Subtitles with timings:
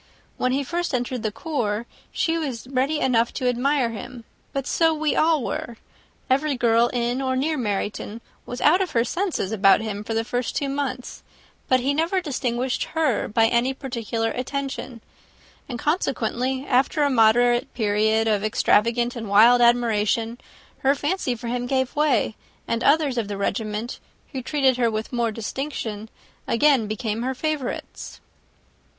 [0.37, 4.95] When first he entered the corps, she was ready enough to admire him; but so
[4.95, 5.77] we all were.
[6.27, 10.23] Every girl in or near Meryton was out of her senses about him for the
[10.23, 11.21] first two months:
[11.67, 15.01] but he never distinguished her by any particular attention;
[15.69, 20.39] and, consequently, after a moderate period of extravagant and wild admiration,
[20.79, 22.35] her fancy for him gave way,
[22.67, 23.99] and others of the regiment,
[24.31, 26.09] who treated her with more distinction,
[26.47, 28.19] again became her favourites."